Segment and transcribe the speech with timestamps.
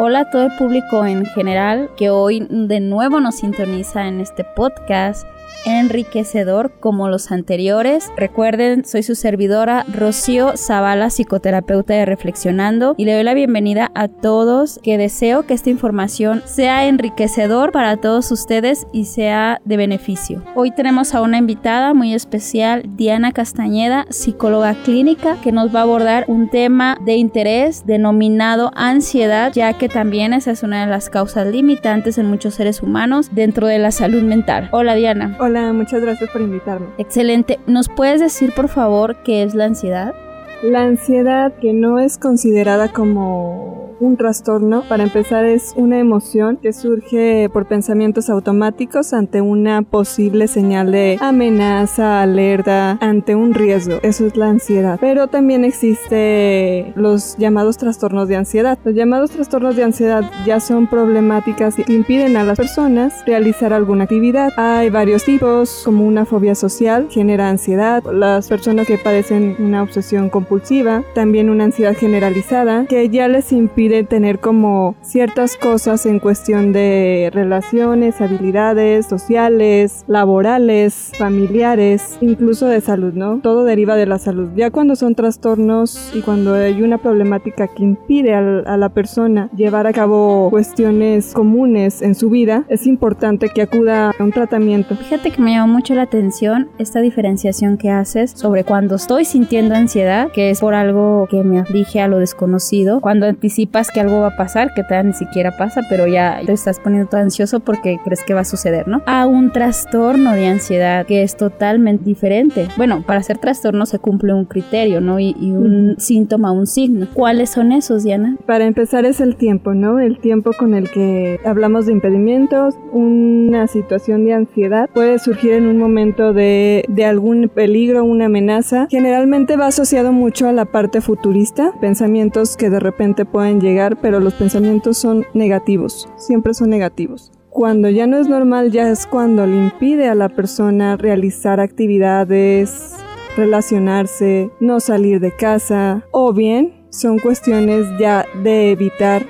[0.00, 4.44] Hola a todo el público en general que hoy de nuevo nos sintoniza en este
[4.44, 5.26] podcast
[5.64, 8.10] enriquecedor como los anteriores.
[8.16, 14.08] Recuerden, soy su servidora Rocío Zavala, psicoterapeuta de Reflexionando, y le doy la bienvenida a
[14.08, 20.42] todos que deseo que esta información sea enriquecedor para todos ustedes y sea de beneficio.
[20.54, 25.82] Hoy tenemos a una invitada muy especial, Diana Castañeda, psicóloga clínica, que nos va a
[25.82, 31.10] abordar un tema de interés denominado ansiedad, ya que también esa es una de las
[31.10, 34.68] causas limitantes en muchos seres humanos dentro de la salud mental.
[34.72, 35.36] Hola Diana.
[35.40, 36.88] Hola, muchas gracias por invitarme.
[36.98, 37.60] Excelente.
[37.66, 40.14] ¿Nos puedes decir, por favor, qué es la ansiedad?
[40.62, 46.72] La ansiedad que no es considerada como un trastorno, para empezar, es una emoción que
[46.72, 53.98] surge por pensamientos automáticos ante una posible señal de amenaza, alerta, ante un riesgo.
[54.02, 54.98] Eso es la ansiedad.
[55.00, 58.78] Pero también existe los llamados trastornos de ansiedad.
[58.84, 64.04] Los llamados trastornos de ansiedad ya son problemáticas que impiden a las personas realizar alguna
[64.04, 64.52] actividad.
[64.56, 68.02] Hay varios tipos, como una fobia social, genera ansiedad.
[68.12, 73.87] Las personas que padecen una obsesión compulsiva, también una ansiedad generalizada, que ya les impide
[73.88, 82.80] de tener como ciertas cosas en cuestión de relaciones, habilidades sociales, laborales, familiares, incluso de
[82.80, 83.40] salud, ¿no?
[83.42, 84.50] Todo deriva de la salud.
[84.56, 89.86] Ya cuando son trastornos y cuando hay una problemática que impide a la persona llevar
[89.86, 94.96] a cabo cuestiones comunes en su vida, es importante que acuda a un tratamiento.
[94.96, 99.74] Fíjate que me llamó mucho la atención esta diferenciación que haces sobre cuando estoy sintiendo
[99.74, 104.20] ansiedad, que es por algo que me aflige a lo desconocido, cuando anticipa que algo
[104.20, 107.60] va a pasar, que todavía ni siquiera pasa, pero ya te estás poniendo todo ansioso
[107.60, 109.02] porque crees que va a suceder, ¿no?
[109.06, 112.68] A un trastorno de ansiedad que es totalmente diferente.
[112.76, 115.20] Bueno, para ser trastorno se cumple un criterio, ¿no?
[115.20, 117.06] Y, un síntoma, un signo.
[117.14, 118.36] ¿Cuáles son esos, Diana?
[118.46, 119.98] Para empezar es el tiempo, ¿no?
[119.98, 125.66] El tiempo con el que hablamos de impedimentos, una situación de ansiedad puede surgir en
[125.66, 128.86] un momento de, de algún peligro, una amenaza.
[128.90, 133.67] Generalmente va asociado mucho a la parte futurista, pensamientos que de repente pueden llegar
[134.00, 137.32] pero los pensamientos son negativos, siempre son negativos.
[137.50, 142.96] Cuando ya no es normal, ya es cuando le impide a la persona realizar actividades,
[143.36, 149.26] relacionarse, no salir de casa, o bien son cuestiones ya de evitar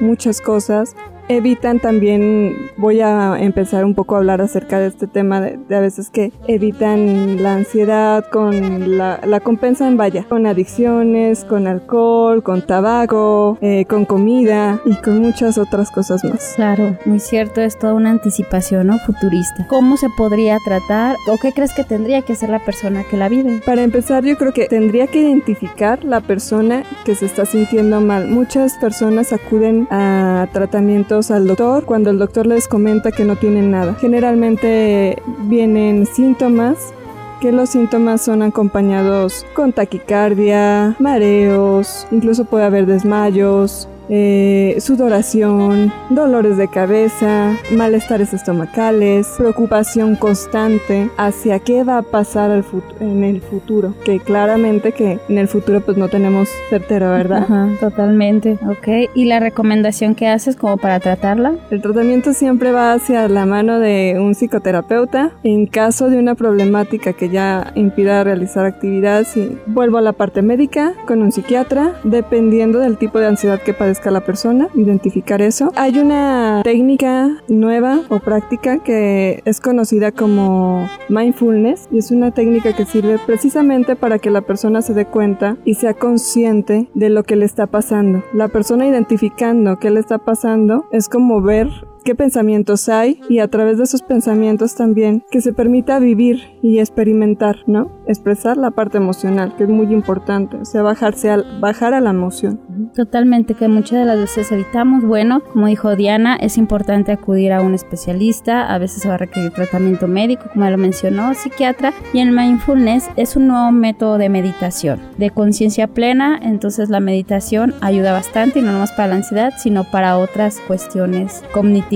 [0.00, 0.96] muchas cosas
[1.30, 5.80] evitan también, voy a empezar un poco a hablar acerca de este tema de, a
[5.80, 12.66] veces que evitan la ansiedad con la, la compensan, vaya, con adicciones, con alcohol, con
[12.66, 16.54] tabaco, eh, con comida y con muchas otras cosas más.
[16.56, 18.98] Claro, muy cierto, es toda una anticipación ¿no?
[18.98, 19.66] futurista.
[19.68, 23.28] ¿Cómo se podría tratar o qué crees que tendría que hacer la persona que la
[23.28, 23.60] vive?
[23.64, 28.26] Para empezar, yo creo que tendría que identificar la persona que se está sintiendo mal.
[28.26, 33.70] Muchas personas acuden a tratamientos al doctor cuando el doctor les comenta que no tienen
[33.70, 33.94] nada.
[34.00, 36.94] Generalmente vienen síntomas
[37.40, 46.56] que los síntomas son acompañados con taquicardia, mareos, incluso puede haber desmayos, eh, sudoración, dolores
[46.56, 52.64] de cabeza, malestares estomacales, preocupación constante hacia qué va a pasar
[52.98, 57.44] en el futuro, que claramente que en el futuro pues no tenemos certera, ¿verdad?
[57.44, 59.10] Ajá, totalmente, ok.
[59.14, 61.54] ¿Y la recomendación que haces como para tratarla?
[61.70, 65.30] El tratamiento siempre va hacia la mano de un psicoterapeuta.
[65.44, 70.42] En caso de una problemática que ya impida realizar actividad, si vuelvo a la parte
[70.42, 75.42] médica con un psiquiatra, dependiendo del tipo de ansiedad que padezca a la persona, identificar
[75.42, 75.72] eso.
[75.76, 82.74] Hay una técnica nueva o práctica que es conocida como mindfulness y es una técnica
[82.74, 87.22] que sirve precisamente para que la persona se dé cuenta y sea consciente de lo
[87.22, 88.22] que le está pasando.
[88.32, 91.68] La persona identificando qué le está pasando es como ver
[92.04, 96.78] qué pensamientos hay y a través de esos pensamientos también que se permita vivir y
[96.78, 97.90] experimentar, ¿no?
[98.06, 102.10] Expresar la parte emocional, que es muy importante, o sea, bajarse al, bajar a la
[102.10, 102.60] emoción.
[102.94, 105.04] Totalmente, que muchas de las veces evitamos.
[105.04, 109.18] Bueno, como dijo Diana, es importante acudir a un especialista, a veces se va a
[109.18, 114.28] requerir tratamiento médico, como lo mencionó, psiquiatra, y el mindfulness es un nuevo método de
[114.28, 119.52] meditación, de conciencia plena, entonces la meditación ayuda bastante, y no nomás para la ansiedad,
[119.58, 121.89] sino para otras cuestiones cognitivas